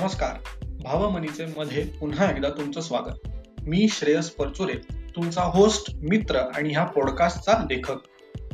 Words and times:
नमस्कार. 0.00 0.36
भावमनीचे 0.82 1.44
मध्ये 1.56 1.82
पुन्हा 2.00 2.30
एकदा 2.30 2.48
तुमचं 2.48 2.80
स्वागत. 2.80 3.28
मी 3.66 3.88
श्रेयस 3.88 4.30
परचुरे 4.30 4.74
तुमचा 5.16 5.42
होस्ट 5.42 5.90
मित्र 6.02 6.36
आणि 6.36 6.72
ह्या 6.72 6.84
पॉडकास्टचा 6.84 7.52
लेखक. 7.70 7.96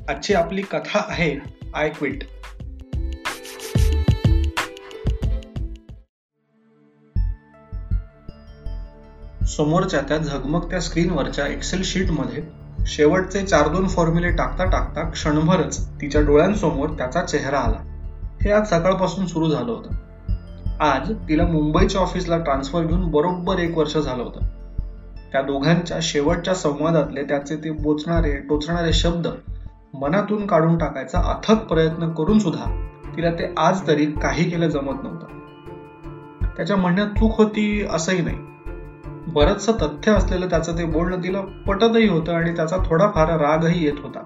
आजची 0.08 0.34
आपली 0.34 0.62
कथा 0.62 1.04
आहे 1.08 1.36
आय 1.74 1.88
क्विट 1.88 2.24
समोरच्या 9.46 10.00
त्या 10.00 10.18
झगमगत्या 10.18 10.80
स्क्रीनवरच्या 10.80 11.46
एक्सेल 11.46 11.82
शीटमध्ये 11.84 12.42
शेवटचे 12.86 13.46
चार 13.46 13.68
दोन 13.68 13.88
फॉर्म्युले 13.88 14.30
टाकता 14.30 14.64
टाकता 14.64 15.10
क्षणभरच 15.10 15.88
तिच्या 16.00 16.20
डोळ्यांसमोर 16.20 16.88
त्याचा 16.88 17.22
चेहरा 17.22 17.58
आला. 17.58 17.78
हे 18.42 18.52
आज 18.52 18.66
सकाळपासून 18.66 19.26
सुरू 19.26 19.50
झालं 19.50 19.72
होतं. 19.72 20.05
आज 20.80 21.12
तिला 21.28 21.44
मुंबईच्या 21.46 22.00
ऑफिसला 22.00 22.38
ट्रान्सफर 22.38 22.84
घेऊन 22.84 23.10
बरोबर 23.10 23.58
एक 23.58 23.78
वर्ष 23.78 23.96
झालं 23.96 24.22
होतं. 24.22 24.40
त्या 25.32 25.42
दोघांच्या 25.42 25.98
शेवटच्या 26.02 26.54
संवादातले 26.54 27.22
त्याचे 27.22 27.56
ते 27.56 27.70
बोचणारे 27.70 28.32
टोचणारे 28.32 28.92
शब्द 28.92 29.26
मनातून 29.94 30.46
काढून 30.46 30.78
टाकायचा 30.78 31.18
अथक 31.18 31.56
प्रयत्न 31.56 32.08
करून 32.08 32.38
सुद्धा 32.38 32.64
तिला 33.16 33.30
ते 33.30 33.54
आज 33.56 33.86
तरी 33.86 34.06
काही 34.06 34.50
केलं 34.50 34.68
जमत 34.68 35.02
नव्हतं. 35.02 35.26
त्याच्या 36.56 36.76
म्हणण्यात 36.76 37.06
चूक 37.06 37.38
होती 37.38 37.86
असंही 37.90 38.20
नाही. 38.20 38.36
बरंचसं 39.26 39.72
तथ्य 39.72 40.12
असलेलं 40.12 40.46
त्याचं 40.46 40.78
ते 40.78 40.84
बोलणं 40.84 41.22
तिला 41.22 41.40
पटतही 41.40 42.08
होतं 42.08 42.32
आणि 42.32 42.56
त्याचा 42.56 42.76
थोडाफार 42.76 43.40
रागही 43.40 43.84
येत 43.84 44.00
होता. 44.02 44.20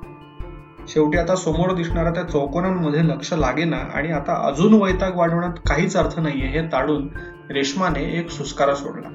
शेवटी 0.88 1.18
आता 1.18 1.36
समोर 1.36 1.74
दिसणाऱ्या 1.74 2.12
त्या 2.12 2.22
चौकोनांमध्ये 2.22 3.06
लक्ष 3.08 3.32
लागेना 3.32 3.76
आणि 3.76 4.12
आता 4.12 4.46
अजून 4.46 4.82
वैताग 4.82 5.16
वाढवण्यात 5.16 5.52
काहीच 5.66 5.96
अर्थ 5.96 6.20
नाहीये 6.20 6.48
हे 6.48 6.62
ताडून 6.62 7.08
रेशमाने 7.50 8.02
एक 8.18 8.30
सुस्कारा 8.30 8.74
सोडला. 8.74 9.08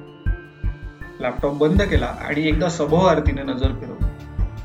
लॅपटॉप 1.20 1.52
बंद 1.54 1.82
केला 1.82 2.06
आणि 2.06 2.48
एकदा 2.48 2.68
सभोवारतीने 2.68 3.42
नजर 3.42 3.68
फिरवली. 3.68 4.06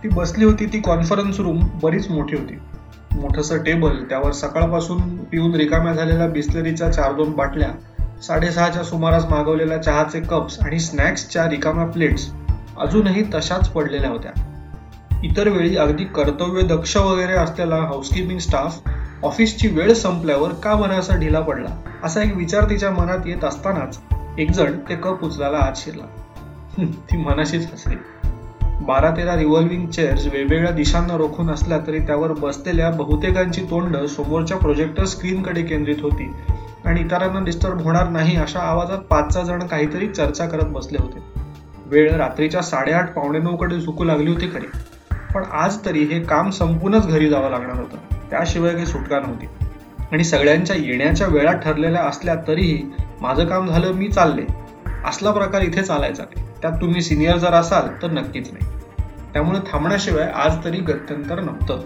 ती 0.03 0.08
बसली 0.08 0.45
होती 0.45 0.66
ती 0.66 0.80
कॉन्फरन्स 0.80 1.39
रूम 1.39 1.67
बरीच 1.83 2.11
मोठी 2.11 2.35
होती. 2.35 2.59
मोठस 3.11 3.53
टेबल 3.65 4.03
त्यावर 4.03 4.31
सकाळपासून 4.31 5.17
पिऊन 5.17 5.55
रिकाम्या 5.55 5.93
झालेल्या 5.93 6.27
बिस्लरीच्या 6.27 6.91
चार 6.91 7.13
दोन 7.13 7.31
बाटल्या 7.31 7.69
साडेसहाच्या 8.21 8.83
सुमारास 8.83 9.25
मागवलेल्या 9.25 9.77
चहाचे 9.77 10.19
कप्स 10.19 10.59
आणि 10.59 10.80
स्नॅक्सच्या 10.80 11.49
रिकाम्या 11.49 11.86
प्लेट्स 11.86 12.31
अजूनही 12.80 13.23
तशाच 13.33 13.69
पडलेल्या 13.69 14.09
होत्या. 14.09 14.50
इतर 15.23 15.47
वेळी 15.50 15.75
अगदी 15.77 16.03
कर्तव्य 16.03 16.61
दक्ष 16.61 16.97
वगैरे 16.97 17.33
असलेला 17.33 17.75
हाऊसकीपिंग 17.75 18.39
स्टाफ 18.39 18.89
ऑफिसची 19.23 19.67
वेळ 19.67 19.94
संपल्यावर 19.94 20.53
का 20.53 20.73
बरं 20.75 20.94
असा 20.94 21.16
ढिला 21.16 21.39
पडला? 21.39 21.69
असा 22.03 22.22
एक 22.22 22.36
विचार 22.36 22.69
तिच्या 22.69 22.91
मनात 22.91 23.17
येत 23.25 23.44
असतानाच 23.44 23.99
एकजण 24.38 24.77
ते 24.89 24.95
कप 24.95 25.23
उचलायला 25.23 25.58
आत 25.58 25.72
शिरला. 25.75 26.03
ती 27.11 27.17
मनाशीच 27.17 27.67
हसली. 27.73 27.95
बारा 28.81 29.11
तेरा 29.11 29.36
रिव्हॉल्विंग 29.36 29.88
चेअर्स 29.88 30.25
वेगवेगळ्या 30.25 30.72
दिशांना 30.72 31.17
रोखून 31.17 31.49
असल्या 31.49 31.77
तरी 31.88 31.99
त्यावर 31.99 32.31
बसलेल्या 32.31 32.89
बहुतेकांची 32.89 33.61
तोंड 33.61 33.97
समोरच्या 33.97 34.58
प्रोजेक्टर 34.58 35.05
स्क्रीनकडे 35.05 35.61
केंद्रित 35.61 35.95
होती 36.02 36.31
आणि 36.86 37.02
इतरांना 37.02 37.39
डिस्टर्ब 37.44 37.81
होणार 37.81 38.09
नाही 38.09 38.36
अशा 38.36 38.59
आवाजात 38.59 38.97
पाच 38.97 39.33
सहा 39.33 39.44
जण 39.44 39.64
काहीतरी 39.64 40.08
चर्चा 40.08 40.45
करत 40.45 40.66
बसले 40.66 40.97
होते. 41.02 41.19
वेळ 41.86 42.16
रात्रीच्या 42.16 42.61
साडेआठ 42.61 43.14
पावणे 43.14 43.39
नऊ 43.39 43.55
कडे 43.55 43.80
झुकू 43.80 44.03
लागली 44.03 44.31
होती 44.31 44.47
खरी. 44.47 44.67
पण 45.35 45.43
आज 45.51 45.85
तरी 45.85 46.03
हे 46.03 46.19
काम 46.19 46.49
संपूनच 46.49 47.07
घरी 47.07 47.29
जावं 47.29 47.49
लागणार 47.49 47.75
होतं. 47.75 48.15
त्याशिवाय 48.29 48.73
काही 48.73 48.85
सुटका 48.85 49.19
नव्हती. 49.19 49.45
आणि 50.11 50.23
सगळ्यांच्या 50.23 50.75
येण्याच्या 50.75 51.27
वेळा 51.27 51.51
ठरलेल्या 51.51 52.01
असल्या 52.01 52.35
तरीही 52.47 52.83
माझं 53.21 53.45
काम 53.45 53.67
झालं 53.67 53.91
मी 53.91 54.07
चालले. 54.07 54.41
असला 55.05 55.31
प्रकार 55.31 55.61
इथे 55.61 55.81
चालायचा. 55.81 56.23
नाही 56.23 56.47
त्यात 56.61 56.73
तुम्ही 56.81 57.02
सिनियर 57.02 57.37
जर 57.37 57.53
असाल 57.53 58.02
तर 58.02 58.11
नक्कीच 58.11 58.49
नाही. 58.52 58.80
त्यामुळे 59.33 59.59
थांबण्याशिवाय 59.71 60.31
आज 60.36 60.64
तरी 60.64 60.77
गत्यंतर 60.77 61.39
नव्हतं. 61.39 61.81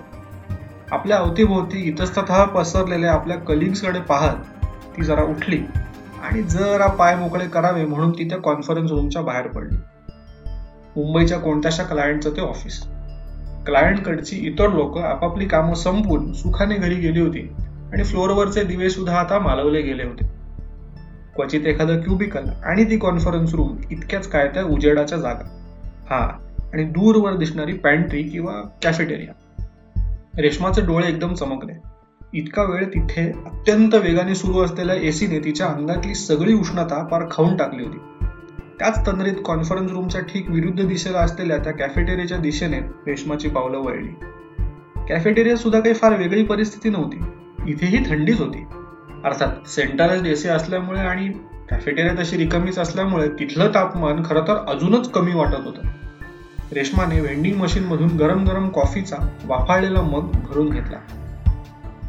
आपल्या 0.91 1.17
अवतीभोवती 1.17 1.79
इतस्ततः 1.79 2.43
पसरलेल्या 2.43 3.13
आपल्या 3.13 3.37
कलिग्सकडे 3.37 3.99
पाहत 3.99 4.65
ती 4.97 5.03
जरा 5.03 5.23
उठली 5.23 5.59
आणि 6.23 6.41
जरा 6.41 6.87
पाय 6.87 7.15
मोकळे 7.15 7.47
करावे 7.47 7.85
म्हणून 7.85 8.11
ती 8.11 8.29
त्या 8.29 8.37
कॉन्फरन्स 8.37 8.91
रूमच्या 8.91 9.21
बाहेर 9.21 9.47
पडली. 9.47 9.77
मुंबईच्या 10.95 11.39
कोणत्याशा 11.39 11.83
क्लायंटचं 11.83 12.29
ते 12.29 12.41
ऑफिस 12.41 12.94
क्लायंटकडची 13.65 14.35
इतर 14.35 14.73
लोक 14.73 14.97
आपापली 14.97 15.45
कामं 15.45 15.73
संपवून 15.73 16.31
सुखाने 16.33 16.75
घरी 16.75 16.95
गेली 16.95 17.19
होती 17.19 17.49
आणि 17.93 18.03
फ्लोअरवरचे 18.03 18.63
दिवे 18.63 18.89
सुद्धा 18.89 19.17
आता 19.17 19.39
मालवले 19.39 19.81
गेले 19.81 20.03
होते. 20.03 20.25
क्वचित 21.35 21.65
एखादं 21.65 22.01
क्युबिकल 22.01 22.49
आणि 22.63 22.83
ती 22.83 22.97
कॉन्फरन्स 22.97 23.53
रूम 23.55 23.75
इतक्याच 23.91 24.27
काय 24.27 24.47
त्या 24.47 24.63
उजेडाच्या 24.63 25.17
जागा. 25.17 25.47
हा 26.09 26.39
आणि 26.73 26.83
दूरवर 26.83 27.35
दिसणारी 27.35 27.73
पॅन्ट्री 27.73 28.23
किंवा 28.23 28.53
कॅफेटेरिया 28.81 29.33
रेशमाचे 30.37 30.81
डोळे 30.81 31.07
एकदम 31.07 31.33
चमकले. 31.33 31.73
इतका 32.33 32.63
वेळ 32.63 32.85
तिथे 32.85 33.27
अत्यंत 33.45 33.95
वेगाने 33.95 34.35
सुरू 34.35 34.61
असलेल्या 34.61 34.95
एसीने 34.95 35.39
तिच्या 35.39 35.67
अंगातली 35.67 36.15
सगळी 36.15 36.53
उष्णता 36.53 37.03
पार 37.03 37.23
खाऊन 37.31 37.55
टाकली 37.57 37.83
होती. 37.83 37.97
त्याच 38.79 39.07
तंद्रीत 39.07 39.33
कॉन्फरन्स 39.45 39.91
रूमच्या 39.91 40.21
ठीक 40.21 40.49
विरुद्ध 40.49 40.87
दिशेला 40.87 41.19
असलेल्या 41.19 41.57
त्या 41.57 41.73
कॅफेटेरियाच्या 41.73 42.37
दिशेने 42.37 42.79
रेशमाची 42.79 43.47
पावलं 43.47 43.77
वळली. 43.77 44.11
कॅफेटेरिया 45.09 45.55
सुद्धा 45.55 45.79
काही 45.79 45.95
फार 45.95 46.17
वेगळी 46.17 46.43
परिस्थिती 46.43 46.89
नव्हती. 46.89 47.23
इथेही 47.71 48.09
थंडीच 48.09 48.39
होती. 48.39 48.63
अर्थात 49.23 49.67
सेंट्रलाइज 49.67 50.27
एसी 50.27 50.47
असल्यामुळे 50.47 50.99
आणि 50.99 51.29
कॅफेटेरिया 51.69 52.23
तशी 52.23 52.37
रिकामीच 52.37 52.79
असल्यामुळे 52.79 53.29
तिथलं 53.29 53.71
तापमान 53.75 54.23
खरं 54.25 54.41
तर 54.41 54.65
अजूनच 54.67 55.11
कमी 55.11 55.33
वाटत 55.33 55.65
होतं. 55.65 55.81
रेशमाने 56.71 57.19
व्हेंडिंग 57.19 57.61
मशीनमधून 57.61 58.07
गरम 58.07 58.43
गरम 58.43 58.69
कॉफीचा 58.69 59.17
वाफाळलेला 59.45 60.01
मग 60.01 60.31
भरून 60.31 60.69
घेतला. 60.69 60.97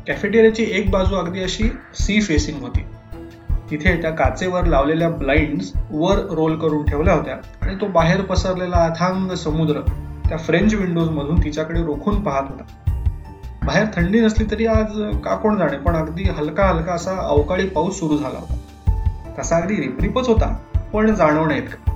कॅफेटेरियाची 0.06 0.66
एक 0.70 0.90
बाजू 0.90 1.14
अगदी 1.14 1.40
अशी 1.40 1.70
सी 1.94 2.20
फेसिंग 2.20 2.60
होती. 2.60 2.80
तिथे 3.70 4.02
त्या 4.02 4.10
काचेवर 4.10 4.64
लावलेल्या 4.64 5.08
ब्लाइंड्स 5.08 5.72
वर 5.90 6.16
रोल 6.30 6.58
करून 6.58 6.84
ठेवल्या 6.84 7.14
होत्या. 7.14 7.36
आणि 7.62 7.74
तो 7.74 7.86
बाहेर 7.86 8.20
पसरलेला 8.20 8.76
अथांग 8.76 9.30
समुद्र 9.30 9.80
त्या 10.28 10.38
फ्रेंच 10.38 10.74
विंडोज 10.74 11.08
मधून 11.08 11.44
तिच्याकडे 11.44 11.82
रोखून 11.82 12.22
पाहत 12.22 12.42
होता. 12.48 12.64
बाहेर 13.66 13.86
थंडी 13.96 14.20
नसली 14.20 14.46
तरी 14.50 14.66
आज 14.66 14.86
का 15.24 15.36
कोण 15.36 15.56
जाणे 15.56 15.76
पण 15.76 15.96
अगदी 15.96 16.22
हलका 16.22 16.66
हलका 16.66 16.92
असा 16.92 17.16
अवकाळी 17.16 17.68
पाऊस 17.68 17.98
सुरू 17.98 18.16
झाला 18.16 18.38
होता. 18.38 18.56
तसा 19.38 19.56
अगदी 19.56 19.74
रिपरिपच 19.74 20.28
होता 20.28 20.56
पण 20.92 21.14
जाणवण्यात 21.14 21.92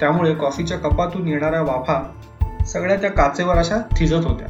त्यामुळे 0.00 0.34
कॉफीच्या 0.34 0.78
कपातून 0.78 1.28
येणाऱ्या 1.28 1.60
वाफा 1.60 2.10
सगळ्या 2.66 2.96
त्या 2.96 3.10
काचेवर 3.10 3.56
अशा 3.56 3.76
थिजत 3.96 4.24
होत्या. 4.24 4.46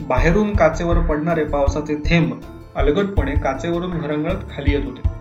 बाहेरून 0.00 0.56
काचेवर 0.56 0.98
पडणारे 0.98 1.44
पावसाचे 1.44 1.94
थेंब 1.94 2.34
अलगटपणे 2.76 3.32
काचेवरून 3.32 3.90
घरंगळत 3.90 4.56
खाली 4.56 4.72
येत 4.72 4.84
होते. 4.84 5.15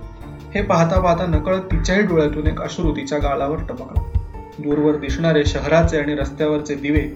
हे 0.56 0.62
पाहता 0.62 1.00
पाहता 1.00 1.26
नकळत 1.26 1.62
तिच्याही 1.62 2.02
डोळ्यातून 2.02 2.48
एक 2.48 2.62
अश्रू 2.62 2.92
तिच्या 2.92 3.18
गालावर 3.18 3.58
टपकला. 3.58 4.20
दूरवर 4.60 4.96
दिसणारे 4.96 5.46
शहराचे 5.46 6.00
आणि 6.00 6.16
रस्त्यावरचे 6.16 6.76
दिवे 6.76 7.16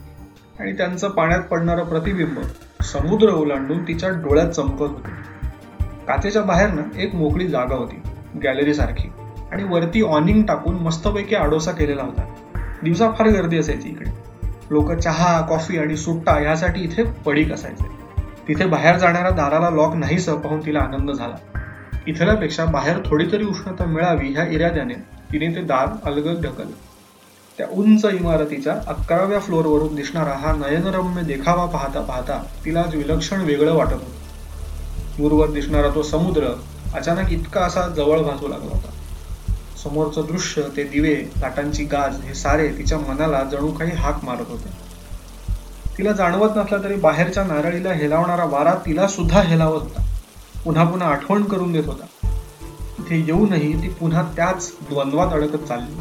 आणि 0.59 0.73
त्यांचं 0.73 1.09
पाण्यात 1.09 1.39
पडणारं 1.39 1.83
प्रतिबिंब 1.83 2.39
समुद्र 2.83 3.29
ओलांडून 3.29 3.87
तिच्या 3.87 4.09
डोळ्यात 4.09 4.49
चमकत 4.49 4.81
होते. 4.81 5.11
काचेच्या 6.07 6.41
बाहेरनं 6.41 6.81
एक 6.97 7.15
मोकळी 7.15 7.47
जागा 7.47 7.75
होती 7.75 8.01
गॅलरी 8.43 8.73
सारखी 8.73 9.09
आणि 9.51 9.63
वरती 9.63 10.01
ऑनिंग 10.01 10.43
टाकून 10.43 10.75
मस्तपैकी 10.75 11.35
आडोसा 11.35 11.71
केलेला 11.71 12.03
होता. 12.03 12.33
दिवसा 12.83 13.11
फार 13.11 13.27
गर्दी 13.27 13.57
असायची 13.57 13.89
इकडे. 13.89 14.11
लोक 14.71 14.91
चहा 14.91 15.41
कॉफी 15.41 15.77
आणि 15.77 15.97
सुट्टा 15.97 16.41
यासाठी 16.41 16.81
इथे 16.81 17.03
पडीक 17.03 17.51
असायचे. 17.51 17.87
तिथे 18.47 18.65
बाहेर 18.65 18.97
जाणाऱ्या 18.97 19.31
दाराला 19.31 19.69
लॉक 19.69 19.95
नाही 19.95 20.17
पाहून 20.17 20.65
तिला 20.65 20.79
आनंद 20.79 21.11
झाला. 21.11 21.35
इथल्यापेक्षा 22.07 22.65
बाहेर 22.65 22.97
थोडी 23.05 23.25
तरी 23.31 23.43
उष्णता 23.43 23.85
मिळावी 23.85 24.27
ह्या 24.27 24.47
इराद्याने 24.47 24.93
तिने 25.31 25.55
ते 25.55 25.61
दार 25.61 25.87
अलगद 26.03 26.45
ढकल 26.45 26.71
त्या 27.57 27.67
उंच 27.71 28.05
इमारतीच्या 28.05 28.73
अकराव्या 28.87 29.39
फ्लोअरवरून 29.39 29.95
दिसणारा 29.95 30.33
हा 30.33 30.51
नयनरम्य 30.53 31.23
देखावा 31.23 31.65
पाहता 31.65 32.01
पाहता 32.01 32.43
तिला 32.65 32.81
आज 32.81 32.95
विलक्षण 32.95 33.41
वेगळं 33.41 33.73
वाटत 33.73 33.93
होतं. 33.93 34.17
दूरवर 35.17 35.51
दिसणारा 35.51 35.89
तो 35.95 36.03
समुद्र 36.03 36.47
अचानक 36.93 37.31
इतका 37.31 37.61
असा 37.61 37.87
जवळ 37.87 38.21
भासू 38.21 38.47
लागला 38.47 38.71
होता. 38.71 38.89
समोरचं 39.83 40.21
दृश्य 40.21 40.61
ते 40.77 40.83
दिवे 40.83 41.15
लाटांची 41.41 41.83
गाज 41.83 42.21
हे 42.21 42.33
सारे 42.33 42.67
तिच्या 42.67 42.97
मनाला 42.97 43.43
जणू 43.43 43.71
काही 43.71 43.91
हाक 43.91 44.23
मारत 44.23 44.49
होते. 44.49 44.69
तिला 45.97 46.11
जाणवत 46.11 46.57
नसला 46.57 46.83
तरी 46.83 46.95
बाहेरच्या 46.95 47.43
नारळीला 47.43 47.91
हेलावणारा 47.91 48.45
वारा 48.45 48.73
तिला 48.85 49.07
सुद्धा 49.07 49.41
हेलावत 49.41 49.81
होता. 49.81 50.08
पुन्हा 50.69 50.83
पुन्हा 50.85 51.07
आठवण 51.07 51.43
करून 51.43 51.71
देत 51.71 51.83
होता. 51.85 52.27
इथे 52.99 53.19
येऊनही 53.19 53.83
ती 53.83 53.89
पुन्हा 53.89 54.21
त्याच 54.35 54.73
द्वंद्वात 54.89 55.27
अडकत 55.33 55.57
चालली. 55.57 55.95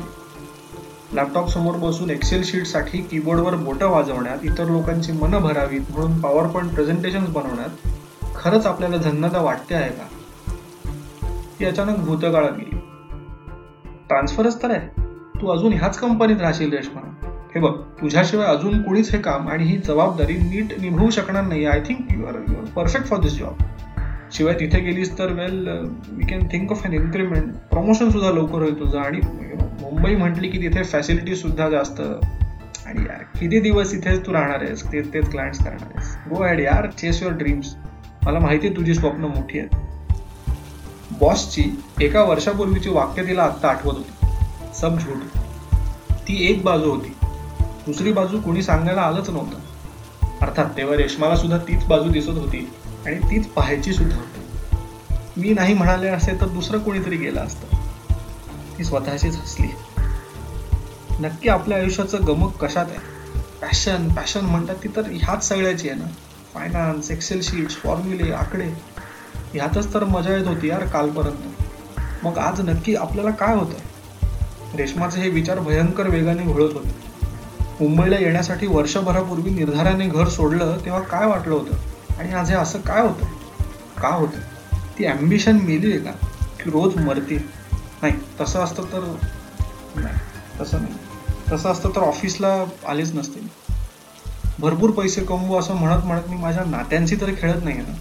लॅपटॉप 1.13 1.49
समोर 1.49 1.75
बसून 1.75 2.11
एक्सेल 2.11 2.43
शीटसाठी 2.45 2.99
कीबोर्डवर 2.99 3.55
बोटं 3.55 3.89
वाजवण्यात 3.89 4.39
इतर 4.43 4.65
लोकांची 4.65 5.13
मनं 5.13 5.39
भरावीत 5.39 5.81
म्हणून 5.91 6.21
पॉवर 6.21 6.47
पॉईंट 6.47 6.75
प्रेझेंटेशन 6.75 7.25
बनवण्यात 7.25 7.89
खरंच 8.35 8.67
आपल्याला 8.67 8.97
धन्यता 8.97 9.41
वाटते 9.41 9.75
आहे 9.75 9.91
का? 9.91 10.07
ती 11.61 11.65
अचानक 11.65 11.99
भूतकाळात 11.99 12.53
गेली. 12.53 12.77
ट्रान्सफरच 14.09 14.63
तर 14.63 14.71
आहे. 14.71 15.01
तू 15.41 15.49
अजून 15.49 15.73
ह्याच 15.73 15.99
कंपनीत 15.99 16.41
राहशील 16.41 16.73
रेशमा 16.73 17.01
हे 17.55 17.61
बघ 17.61 17.75
तुझ्याशिवाय 18.01 18.47
अजून 18.47 18.83
कोणीच 18.83 19.11
हे 19.11 19.19
काम 19.19 19.49
आणि 19.49 19.65
ही 19.65 19.77
जबाबदारी 19.79 20.35
नीट 20.35 20.81
निभवू 20.81 21.11
शकणार 21.11 21.45
नाही. 21.45 21.67
I 21.67 21.81
think 21.81 22.13
you 22.13 22.27
are 22.27 22.35
you 22.49 22.55
are 22.55 22.65
perfect 22.77 23.07
for 23.07 23.19
this 23.19 23.33
job 23.33 23.63
शिवाय 24.33 24.55
तिथे 24.55 24.81
गेलीस 24.81 25.19
तर 25.19 25.33
well 25.33 25.69
we 26.09 26.25
can 26.27 26.47
think 26.47 26.71
of 26.73 26.85
an 26.85 26.93
increment 26.93 27.55
promotion 27.71 28.11
सुद्धा 28.11 28.31
लवकर 28.31 28.63
होईल 28.63 28.79
तुझं. 28.81 28.99
आणि 28.99 29.21
मुंबई 29.83 30.15
म्हटली 30.15 30.49
की 30.49 30.59
तिथे 30.59 30.83
फॅसिलिटी 30.83 31.37
सुद्धा 31.37 31.69
जास्त. 31.71 32.01
आणि 32.87 33.03
यार 33.03 33.23
किती 33.39 33.61
दिवस 33.61 33.95
इथेच 33.95 34.27
तू 34.27 34.33
राहणार 34.33 34.63
आहेस? 34.63 34.83
तेच 34.93 35.13
तेच 35.15 35.31
क्लायंट्स 35.31 35.59
करणार 35.59 35.93
आहेस. 35.95 36.17
गो 36.29 36.45
ॲड 36.45 36.61
यार 36.61 36.91
चेस 36.91 37.23
युअर 37.23 37.35
ड्रीम्स 37.35 37.75
मला 38.23 38.39
माहिती 38.39 38.67
आहे 38.67 38.77
तुझी 38.77 38.95
स्वप्न 38.95 39.25
मोठी 39.25 39.59
आहेत. 39.59 39.77
बॉसची 41.21 41.65
एका 42.01 42.23
वर्षापूर्वीची 42.23 42.91
वाक्य 42.91 43.23
तिला 43.23 43.43
आत्ता 43.43 43.69
आठवत 43.69 43.95
होती. 43.95 44.27
सब 44.75 44.99
झूट 44.99 45.39
ती 46.29 46.37
एक 46.51 46.63
बाजू 46.65 46.91
होती. 46.91 47.15
दुसरी 47.87 48.13
बाजू 48.13 48.41
कोणी 48.41 48.63
सांगायला 48.63 49.01
आलंच 49.01 49.31
नव्हतं. 49.31 50.37
अर्थात 50.43 50.65
तेव्हा 50.77 50.97
रेशमाला 50.97 51.37
सुद्धा 51.37 51.59
तीच 51.59 51.85
बाजू 51.85 52.11
दिसत 52.11 52.29
होती. 52.29 52.69
आणि 53.09 53.19
तीच 53.19 53.47
पाहायची 53.47 53.93
सुद्धा. 53.93 54.17
होती 54.17 54.41
मी 55.41 55.53
नाही 55.53 55.75
म्हणाले 55.75 56.09
असे 56.09 56.41
तर 56.41 56.49
दुसरं 56.49 56.79
कोणीतरी 56.79 57.17
गेलं 57.17 57.41
असतं. 57.41 57.77
ती 58.79 58.85
स्वतःशीच 58.85 59.37
हसली. 59.37 59.67
नक्की 61.21 61.49
आपल्या 61.49 61.79
आयुष्याचं 61.79 62.19
गमक 62.27 62.65
कशात 62.65 62.87
आहे? 62.87 62.99
पॅशन 63.61 64.09
पॅशन 64.09 64.41
म्हणतात 64.41 64.77
ती 64.77 64.89
तर 64.97 65.03
ह्याच 65.13 65.49
सगळ्याची 65.49 65.89
आहे 65.89 65.99
ना. 65.99 66.07
फायनान्स 66.55 67.11
एक्सेल 67.11 67.43
शीट्स 67.43 67.75
फॉर्म्युले 67.75 68.33
आकडे. 68.33 68.65
ह्यातच 69.55 69.95
तर 69.95 70.05
मजा 70.05 70.37
येत 70.37 70.47
होती 70.47 70.69
यार 70.69 70.87
कालपर्यंत. 70.87 71.63
मग 72.27 72.39
आज 72.39 72.61
नक्की 72.61 72.95
आपल्याला 72.95 73.31
काय 73.31 73.57
होतं 73.57 73.79
रेशमाचे 74.77 75.21
हे 75.21 75.29
विचार 75.29 75.59
भयंकर 75.59 76.09
वेगाने 76.09 76.43
घोळत 76.43 76.73
होते. 76.73 77.09
मुंबईला 77.81 78.17
येण्यासाठी 78.19 78.67
वर्षभरापूर्वी 78.67 79.51
निर्धाराने 79.51 80.07
घर 80.07 80.29
सोडलं 80.29 80.77
तेव्हा 80.85 81.01
काय 81.01 81.27
वाटलं 81.27 81.55
होतं? 81.55 81.98
आणि 82.19 82.33
आज 82.33 82.51
हे 82.51 82.57
असं 82.57 82.81
काय 82.81 83.01
होतं 83.01 83.27
का 84.01 84.09
होतं 84.09 84.39
ती 84.99 85.07
ॲम्बिशन 85.07 85.59
मेली 85.63 85.93
आहे 85.93 86.01
का? 86.01 86.11
की 86.61 86.71
रोज 86.71 86.97
मरते. 86.97 87.37
नाही 88.03 88.13
तसं 88.41 88.61
असतं 88.61 88.83
तर 88.83 89.15
नाही 89.97 90.61
तसं 90.61 90.83
नाही. 90.83 90.95
तसं 91.53 91.71
असतं 91.71 91.91
तर 91.97 92.01
ऑफिसला 92.01 92.65
आलेच 92.89 93.15
नसते 93.15 93.41
भरपूर 94.59 94.91
पैसे 94.91 95.21
कमवू 95.21 95.59
असं 95.59 95.75
म्हणत 95.75 96.05
म्हणत 96.05 96.29
मी 96.29 96.37
माझ्या 96.37 96.65
नात्यांशी 96.65 97.17
तर 97.17 97.31
खेळत 97.39 97.65
नाही 97.65 97.77
ना. 97.77 97.95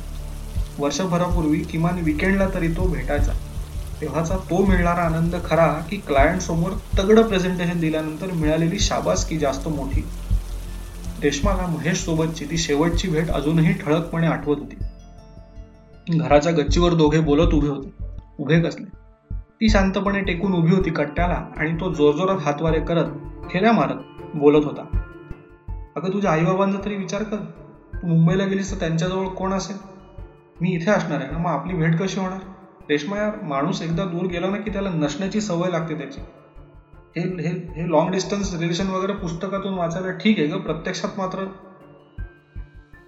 वर्षभरापूर्वी 0.79 1.59
किमान 1.59 1.99
विकेंडला 1.99 2.47
तरी 2.53 2.67
तो 2.67 2.87
भेटायचा. 2.87 3.33
तेव्हाचा 4.01 4.35
तो 4.49 4.65
मिळणारा 4.65 5.01
आनंद 5.01 5.35
खरा 5.45 5.67
की 5.89 5.97
क्लायंट 5.97 6.41
समोर 6.41 6.71
तगडं 6.97 7.27
प्रेझेंटेशन 7.27 7.79
दिल्यानंतर 7.79 8.31
मिळालेली 8.31 8.79
शाबासकी 8.79 9.37
जास्त 9.37 9.67
मोठी. 9.67 10.03
रेश्माला 11.23 11.67
महेशसोबतची 11.67 12.45
ती 12.45 12.57
शेवटची 12.57 13.07
भेट 13.07 13.29
अजूनही 13.29 13.73
ठळकपणे 13.73 14.27
आठवत 14.27 14.57
होती. 14.59 14.75
घराच्या 16.17 16.51
गच्चीवर 16.51 16.93
दोघे 16.93 17.19
बोलत 17.19 17.53
उभे 17.53 17.67
होते. 17.67 17.93
उभे 18.39 18.61
कसले? 18.61 18.85
ती 19.31 19.69
शांतपणे 19.69 20.21
टेकून 20.21 20.53
उभी 20.53 20.75
होती 20.75 20.89
कट्ट्याला 20.89 21.45
आणि 21.57 21.79
तो 21.79 21.93
जोरजोरात 21.93 22.37
हातवारे 22.41 22.79
करत 22.79 23.05
ठेल्या 23.53 23.71
मारत 23.71 23.95
बोलत 24.35 24.65
होता. 24.65 24.81
अगं 25.95 26.13
तुझ्या 26.13 26.31
आईबाबांचा 26.31 26.79
तरी 26.85 26.95
विचार 26.95 27.23
कर. 27.23 27.37
तू 27.93 28.07
मुंबईला 28.07 28.45
गेलीस 28.45 28.71
तर 28.71 28.79
त्यांच्याजवळ 28.79 29.27
कोण 29.27 29.53
असेल? 29.53 29.75
मी 30.61 30.69
इथे 30.69 30.91
असणार 30.91 31.21
आहे 31.21 31.31
ना? 31.31 31.37
मग 31.37 31.51
आपली 31.51 31.73
भेट 31.73 31.99
कशी 31.99 32.19
होणार? 32.19 32.39
रेश्मा 32.89 33.17
यार 33.17 33.31
माणूस 33.43 33.81
एकदा 33.81 34.05
दूर 34.05 34.25
गेला 34.25 34.47
ना 34.47 34.57
की 34.57 34.71
त्याला 34.71 34.89
नसण्याची 34.89 35.41
सवय 35.41 35.69
लागते 35.69 35.97
त्याची. 35.97 36.21
हे 37.17 37.47
हे 37.47 37.49
हे 37.49 37.91
लॉंग 37.91 38.11
डिस्टन्स 38.11 38.53
रिलेशन 38.53 38.87
वगैरे 38.87 39.13
पुस्तकातून 39.13 39.73
वाचायला 39.73 40.11
ठीक 40.11 40.39
आहे 40.39 40.47
ग 40.47 40.57
प्रत्यक्षात 40.57 41.09
मात्र. 41.17 41.45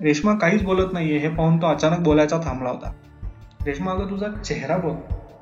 रेश्मा 0.01 0.33
काहीच 0.33 0.63
बोलत 0.63 0.94
नाहीये 0.94 1.17
हे 1.17 1.29
पाहून 1.29 1.57
तो 1.57 1.67
अचानक 1.67 2.00
बोलायचा 2.00 2.38
थांबला 2.38 2.69
होता. 2.69 2.91
रेश्मा 3.65 3.91
अगं 3.91 4.09
तुझा 4.09 4.41
चेहरा 4.41 4.77
बघ 4.77 4.95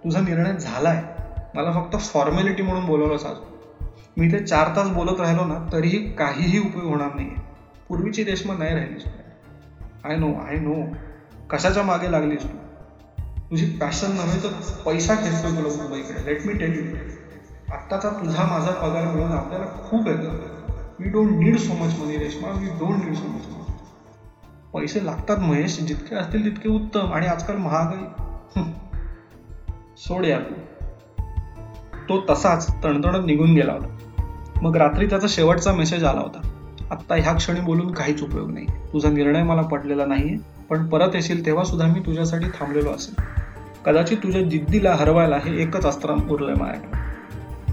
तुझा 0.03 0.19
निर्णय 0.19 0.53
झालाय. 0.53 1.03
मला 1.55 1.71
फक्त 1.71 1.97
फॉर्मॅलिटी 1.99 2.63
म्हणून 2.63 2.85
बोलवलंस 2.85 3.25
आज. 3.25 3.35
मी 4.17 4.31
ते 4.31 4.39
चार 4.39 4.75
तास 4.75 4.89
बोलत 4.89 5.19
राहिलो 5.19 5.45
ना 5.45 5.67
तरीही 5.73 5.97
काहीही 5.97 6.59
उपयोग 6.59 6.85
होणार 6.85 7.13
नाहीये. 7.15 7.35
पूर्वीची 7.89 8.23
रेश्मा 8.23 8.53
नाही 8.53 8.73
राहिलीस 8.73 9.03
आय 10.05 10.15
नो 10.15 10.33
आय 10.33 10.59
नो 10.59 10.73
कशाच्या 11.51 11.83
मागे 11.83 12.11
लागलीस 12.11 12.43
तू? 12.43 12.57
तुझी 13.51 13.65
पॅशन 13.65 14.11
नव्हे 14.11 14.43
तर 14.43 14.49
पैसा 14.85 15.15
खेचतोय 15.15 15.51
तुला 15.51 15.83
मुंबईकडे. 15.83 16.25
लेट 16.25 16.45
मी 16.45 16.53
टेल 16.53 16.73
यू 16.77 16.83
आत्ताचा 17.71 18.09
तुझा 18.09 18.43
माझा 18.43 18.71
पगार 18.71 19.15
मिळून 19.15 19.31
आपल्याला 19.31 19.65
खूप 19.65 20.07
येतं. 20.07 20.29
We 20.99 21.09
don't 21.09 21.31
need 21.31 21.57
so 21.57 21.73
much 21.73 21.99
money 21.99 22.17
Reshma 22.17 22.59
we 22.59 22.65
don't 22.65 23.05
need 23.05 23.15
so 23.15 23.27
much 23.27 23.45
money 23.47 23.57
पैसे 24.73 25.05
लागतात 25.05 25.39
महेश. 25.39 25.79
जितके 25.79 26.15
असतील 26.15 26.45
तितके 26.45 26.69
उत्तम. 26.69 27.13
आणि 27.13 27.27
आजकाल 27.27 27.57
महागाई. 27.57 28.23
सोड 29.97 30.25
यार. 30.25 30.41
तो 32.09 32.23
तसाच 32.29 32.83
तणतणत 32.83 33.25
निघून 33.25 33.53
गेला 33.53 33.73
होता. 33.73 33.97
मग 34.61 34.75
रात्री 34.75 35.05
त्याचा 35.05 35.27
शेवटचा 35.29 35.73
मेसेज 35.73 36.03
आला 36.03 36.19
होता. 36.19 36.69
आत्ता 36.91 37.15
ह्या 37.15 37.33
क्षणी 37.33 37.59
बोलून 37.59 37.91
काहीच 37.91 38.23
उपयोग 38.23 38.51
नाही. 38.51 38.65
तुझा 38.65 39.09
निर्णय 39.09 39.43
मला 39.43 39.61
पटलेला 39.61 40.05
नाहीये. 40.05 40.37
पण 40.69 40.87
परत 40.87 41.09
येशील 41.13 41.45
तेव्हा 41.45 41.63
सुद्धा 41.63 41.87
मी 41.87 41.99
तुझ्यासाठी 41.99 42.45
थांबलेलो 42.45 42.89
असेल. 42.89 43.23
कदाचित 43.85 44.17
तुझ्या 44.17 44.41
जिद्दीला 44.41 44.91
हरवायला 44.91 45.35
हे 45.35 45.61
एकच 45.61 45.85
अस्त्र 45.85 46.13
उरलंय 46.29 46.55
माझ्याकडे. 46.55 47.06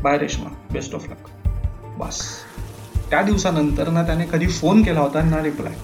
Bye 0.05 0.17
Reshma 0.19 0.49
best 0.73 0.95
of 0.95 1.05
luck 1.09 1.29
बस. 1.99 2.21
त्या 3.11 3.23
दिवसानंतर 3.23 3.89
ना 3.89 4.03
त्याने 4.03 4.25
कधी 4.33 4.47
फोन 4.47 4.83
केला 4.83 5.01
होता 5.01 5.23
ना 5.23 5.43
रिप्लाय 5.43 5.75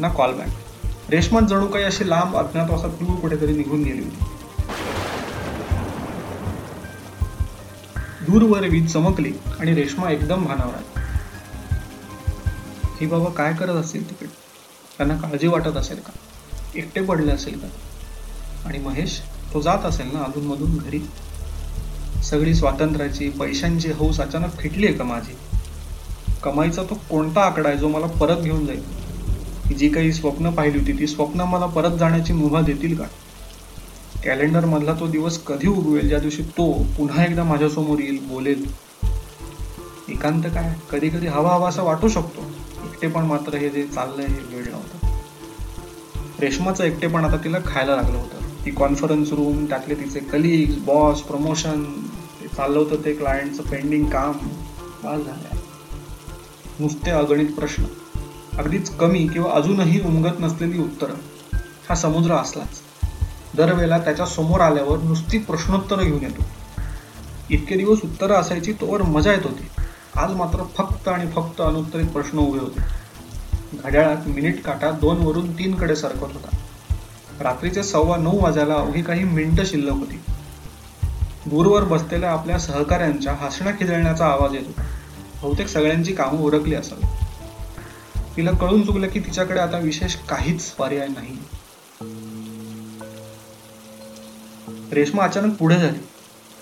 ना 0.00 0.08
कॉल 0.08 0.32
बॅक 0.32 1.10
रेश्मा 1.10 1.40
जणू 1.40 1.66
काही 1.66 1.84
अशी 1.84 2.08
लांब 2.10 2.36
अज्ञातवासात 2.36 2.90
दूर 2.90 3.14
कुठेतरी 3.20 3.52
निघून 3.52 3.82
गेली 3.82 4.02
होती. 4.04 4.24
दूरवर 8.26 8.68
वीज 8.68 8.92
चमकली 8.92 9.32
आणि 9.60 9.74
रेश्मा 9.74 10.10
एकदम 10.10 10.44
भानावर 10.44 10.74
आली 10.74 11.00
ही 13.00 13.06
बाबा 13.06 13.30
काय 13.30 13.54
करत 13.54 13.74
असतील 13.74 14.10
तिकडे? 14.10 14.28
त्यांना 14.98 15.16
काळजी 15.16 15.46
वाटत 15.46 15.76
असेल 15.76 15.98
का? 15.98 16.12
एकटे 16.74 17.02
पडले 17.02 17.32
असेल 17.32 17.58
का? 17.58 17.68
आणि 18.68 18.78
महेश 18.78 19.20
तो 19.54 19.60
जात 19.60 19.84
असेल 19.84 20.12
ना 20.12 20.22
अधूनमधून 20.22 20.76
घरी? 20.76 21.00
सगळी 22.22 22.54
स्वातंत्र्याची 22.54 23.28
पैशांची 23.28 23.92
हौस 23.92 24.20
अचानक 24.20 24.58
फिटली 24.58 24.86
आहे 24.86 24.94
का 24.94 25.04
माझी? 25.04 25.36
कमाईचा 26.42 26.82
तो 26.82 26.98
कोणता 27.10 27.40
आकडा 27.40 27.68
आहे 27.68 27.78
जो 27.78 27.88
मला 27.88 28.06
परत 28.06 28.36
घेऊन 28.36 28.66
जाईल? 28.66 29.00
जी 29.78 29.88
काही 29.88 30.12
स्वप्न 30.12 30.50
पाहिली 30.50 30.78
होती 30.78 30.98
ती 30.98 31.06
स्वप्न 31.06 31.40
मला 31.40 31.66
परत 31.66 31.90
जाण्याची 31.90 32.32
मुभा 32.32 32.60
देतील 32.60 32.96
का? 32.96 33.04
कॅलेंडरमधला 34.24 34.92
तो 34.92 35.06
दिवस 35.06 35.38
कधी 35.38 35.68
उगवेल? 35.68 36.08
ज्या 36.08 36.18
दिवशी 36.18 36.42
तो 36.42 36.72
पुन्हा 36.72 37.24
एकदा 37.24 37.44
माझ्यासमोर 37.44 37.98
येईल 37.98 38.18
बोलेल. 38.22 38.66
एकांत 40.08 40.42
काय? 40.42 40.74
कधी 40.90 41.08
कधी 41.08 41.26
हवा 41.26 41.54
हवा 41.54 41.68
असं 41.68 41.82
वाटू 41.82 42.08
शकतो. 42.08 42.40
एकटेपण 42.84 43.22
मात्र 43.22 43.54
हे 43.54 43.70
जे 43.70 43.86
चाललंय 43.86 44.26
हे 44.26 44.56
वेळ 44.56 44.64
नव्हतं. 44.64 45.06
रेशमाचं 46.40 46.84
एकटेपण 46.84 47.24
आता 47.24 47.36
तिला 47.36 47.58
खायला 47.66 47.96
लागलं 47.96 48.18
होतं. 48.18 48.39
ती 48.64 48.70
कॉन्फरन्स 48.70 49.32
रूम 49.32 49.64
त्यातले 49.64 49.94
तिचे 49.94 50.20
कलिग्स 50.20 50.74
बॉस 50.84 51.22
प्रमोशन 51.22 51.84
ते 52.40 52.48
चाललं 52.48 52.78
होतं 52.78 52.96
ते 53.04 53.14
क्लायंटचं 53.14 53.62
पेंडिंग 53.62 54.10
काम. 54.10 54.32
बाल 55.04 55.22
झालं. 55.22 55.56
नुसते 56.80 57.10
अगणित 57.10 57.46
प्रश्न. 57.46 57.84
अगदीच 58.58 58.96
कमी 58.96 59.26
किंवा 59.26 59.52
अजूनही 59.52 60.00
उमगत 60.00 60.40
नसलेली 60.40 60.78
उत्तरं. 60.78 61.14
हा 61.88 61.94
समुद्र 61.94 62.32
असलाच. 62.32 62.80
दरवेळेला 63.56 63.98
त्याच्यासमोर 63.98 64.60
आल्यावर 64.60 64.98
नुसती 64.98 65.38
प्रश्नोत्तरं 65.38 66.02
घेऊन 66.02 66.22
येतो. 66.22 66.42
इतके 67.50 67.76
दिवस 67.76 67.98
उत्तरं 68.04 68.34
असायची 68.34 68.72
तोवर 68.72 69.02
मजा 69.02 69.32
येत 69.32 69.42
होती. 69.44 69.82
आज 70.16 70.34
मात्र 70.34 70.62
फक्त 70.78 71.08
आणि 71.08 71.30
फक्त 71.30 71.60
अनुत्तरित 71.60 72.06
प्रश्न 72.06 72.38
उभे 72.38 72.58
होते. 72.58 72.80
घड्याळात 73.84 74.28
मिनिट 74.28 74.62
काटा 74.62 74.90
दोन 74.90 75.16
वरून 75.16 75.52
तीन 75.52 75.74
कडे 75.74 75.96
सरकत 75.96 76.22
होता. 76.22 76.56
रात्रीचे 77.40 77.82
सव्वा 77.82 78.16
नऊ 78.16 78.40
वाजायला 78.40 78.74
अवघी 78.74 79.02
काही 79.02 79.24
मिनिटं 79.24 79.64
शिल्लक 79.64 79.92
होती. 79.92 80.20
दूरवर 81.46 81.84
बसलेल्या 81.84 82.32
आपल्या 82.32 82.58
सहकाऱ्यांच्या 82.58 83.32
हसण्या 83.32 83.72
खिदळण्याचा 83.72 84.26
आवाज 84.26 84.54
येत 84.54 84.62
होता. 84.66 84.82
बहुतेक 85.42 85.66
सगळ्यांची 85.66 86.12
कामं 86.12 86.38
उरकली 86.38 86.74
असावी. 86.74 87.06
तिला 88.36 88.50
कळून 88.50 88.86
चुकलं 88.86 89.08
की 89.08 89.20
तिच्याकडे 89.20 89.60
आता 89.60 89.78
विशेष 89.78 90.14
काहीच 90.14 90.70
पर्याय 90.70 91.08
नाही. 91.08 91.38
रेश्मा 94.92 95.24
अचानक 95.24 95.56
पुढे 95.56 95.78
झाली. 95.78 95.98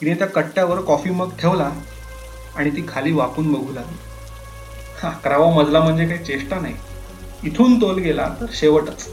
तिने 0.00 0.14
त्या 0.14 0.26
कट्ट्यावर 0.26 0.80
कॉफी 0.80 1.10
मग 1.10 1.30
ठेवला 1.38 1.70
आणि 2.56 2.70
ती 2.70 2.84
खाली 2.88 3.12
वाकून 3.12 3.52
बघू 3.52 3.72
लागली. 3.72 3.96
अकरावा 5.02 5.50
मजला 5.50 5.80
म्हणजे 5.80 6.06
काही 6.06 6.24
चेष्टा 6.24 6.60
नाही. 6.60 6.74
इथून 7.44 7.80
तोल 7.80 7.98
गेला 7.98 8.34
तर 8.40 8.46
शेवटच. 8.52 9.08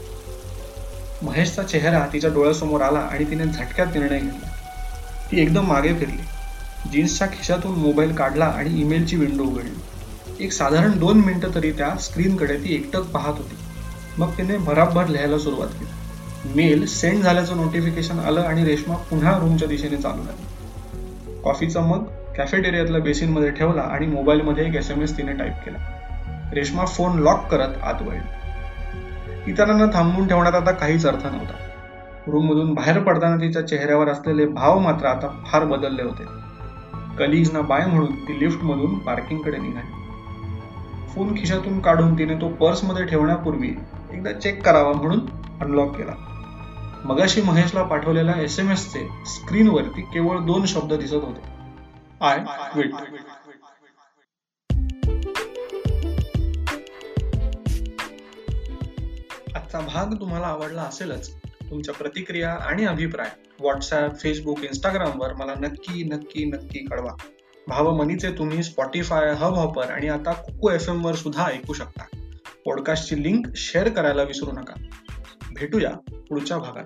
महेशचा 1.26 1.62
चेहरा 1.62 2.06
तिच्या 2.12 2.30
डोळ्यासमोर 2.30 2.80
आला 2.80 2.98
आणि 2.98 3.24
तिने 3.24 3.44
झटक्यात 3.44 3.86
निर्णय 3.86 4.18
घेतला. 4.18 4.48
ती 5.30 5.40
एकदम 5.42 5.66
मागे 5.66 5.94
फिरली. 5.94 6.22
जीन्सच्या 6.92 7.28
खिशातून 7.28 7.72
मोबाईल 7.72 8.14
काढला 8.14 8.44
आणि 8.44 8.80
ईमेलची 8.80 9.16
विंडो 9.16 9.44
उघडली. 9.44 10.44
एक 10.44 10.52
साधारण 10.52 10.98
दोन 10.98 11.20
मिनटं 11.20 11.50
तरी 11.54 11.70
त्या 11.72 11.96
स्क्रीनकडे 11.96 12.56
ती 12.56 12.74
एकटक 12.74 13.02
पाहत 13.02 13.34
होती. 13.38 13.56
मग 14.18 14.30
तिने 14.38 14.56
भराभर 14.56 15.06
लिहायला 15.06 15.38
सुरुवात 15.38 15.68
केली. 15.68 15.90
मेल 16.54 16.86
सेंड 16.86 17.22
झाल्याचं 17.22 17.56
नोटिफिकेशन 17.56 18.18
आलं 18.18 18.40
आणि 18.40 18.64
रेश्मा 18.64 18.94
पुन्हा 18.94 19.38
रूमच्या 19.38 19.68
दिशेने 19.68 19.96
चालू 19.96 20.24
लागली 20.24 21.42
कॉफीचा 21.42 21.80
मग 21.80 22.04
कॅफेटेरियातल्या 22.36 23.00
बेसिनमध्ये 23.00 23.50
ठेवला 23.50 23.82
आणि 23.82 24.06
मोबाईलमध्ये 24.06 24.66
एक 24.66 24.74
एस 24.74 24.90
एम 24.90 25.02
एस 25.02 25.16
तिने 25.16 25.32
टाईप 25.32 25.52
केला. 25.64 25.78
रेश्मा 26.52 26.84
फोन 26.84 27.18
लॉक 27.18 27.46
करत 27.50 27.74
आत 27.82 28.02
वळली. 28.02 28.45
इतरांना 29.46 29.86
थांबवून 29.94 30.28
ठेवण्यात 30.28 30.54
आता 30.54 30.70
काहीच 30.70 31.06
अर्थ 31.06 31.26
नव्हता. 31.26 31.52
रूममधून 32.26 32.74
बाहेर 32.74 32.98
पडताना 32.98 33.36
तिच्या 33.36 33.66
चेहऱ्यावर 33.66 34.08
असलेले 34.08 34.46
भाव 34.46 34.78
मात्र 34.78 35.06
आता 35.06 35.44
फार 35.46 35.64
बदलले 35.64 36.02
होते. 36.02 36.24
कलिग्जना 37.18 37.60
बाय 37.60 37.86
म्हणून 37.86 38.14
ती 38.14 38.40
लिफ्टमधून 38.40 38.98
पार्किंगकडे 38.98 39.58
निघाली. 39.58 39.92
फोन 41.14 41.34
खिशातून 41.34 41.80
काढून 41.80 42.18
तिने 42.18 42.34
तो 42.34 42.48
पर्समध्ये 42.48 43.04
ठेवण्यापूर्वी 43.04 43.74
एकदा 44.12 44.32
चेक 44.32 44.64
करावा 44.64 44.92
म्हणून 44.92 45.20
अनलॉक 45.60 45.96
केला. 45.96 46.12
मगाशी 47.04 47.42
महेशला 47.42 47.82
पाठवलेल्या 47.82 48.34
एस 48.34 48.58
एम 48.60 48.70
एस 48.70 48.92
चे 48.92 49.08
स्क्रीनवरती 49.26 50.00
केवळ 50.00 50.38
दोन 50.38 50.64
शब्द 50.66 50.92
दिसत 50.92 51.14
होते. 51.14 51.40
आय 52.20 52.38
वेट 52.76 52.90
आजचा 59.66 59.80
भाग 59.80 60.20
तुम्हाला 60.20 60.46
आवडला 60.46 60.82
असेलच 60.82 61.34
तुमच्या 61.70 61.94
प्रतिक्रिया 61.94 62.52
आणि 62.52 62.84
अभिप्राय 62.84 63.28
व्हॉट्सअप 63.60 64.18
फेसबुक 64.20 64.60
इंस्टाग्रामवर 64.62 65.32
मला 65.32 65.54
नक्की 65.54 66.04
नक्की 66.04 66.44
नक्की 66.44 66.78
कळवा. 66.78 67.12
भावमनीचे 67.68 68.30
तुम्ही 68.30 68.62
स्पॉटीफाय 68.62 69.30
हब 69.30 69.54
हॉपर 69.54 69.84
आणि 69.84 70.08
आता 70.08 70.32
कुकू 70.32 70.70
एफ 70.70 70.88
एमवर 70.88 71.14
सुद्धा 71.14 71.44
ऐकू 71.44 71.72
शकता. 71.72 72.02
पॉडकास्टची 72.66 73.22
लिंक 73.22 73.46
शेअर 73.56 73.88
करायला 73.88 74.22
विसरू 74.22 74.52
नका. 74.52 74.74
भेटूया 75.56 75.90
पुढच्या 76.28 76.58
भागात. 76.58 76.84